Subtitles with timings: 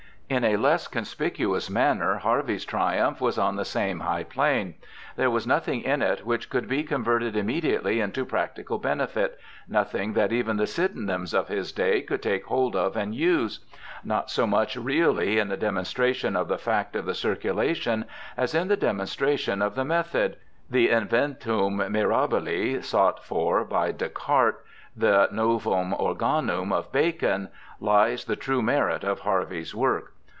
[0.33, 4.75] In a less conspicuous manner Harvey's triumph was on the same high plane.
[5.17, 9.37] There was nothing in it which could be converted immediately into practical benefit,
[9.67, 13.59] nothing that even the Sydenhams of his day could take hold of and use.
[14.05, 18.05] Not so much really in the demonstration of the fact of the circulation
[18.37, 20.37] as in the demonstration of the method—
[20.69, 24.61] the Inventum mirahile sought for by Descartes,
[24.95, 27.49] the Novum Organimi of Bacon—
[27.81, 30.13] lies the true merit of Harvey's work.